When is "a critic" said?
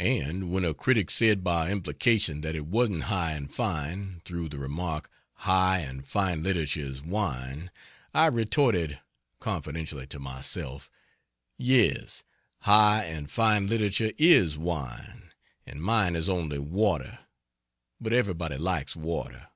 0.64-1.12